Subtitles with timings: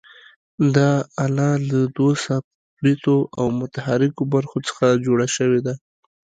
[0.75, 0.91] دا
[1.25, 5.73] آله له دوو ثابتو او متحرکو برخو څخه جوړه شوې ده.